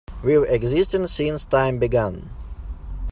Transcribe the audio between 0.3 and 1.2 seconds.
existed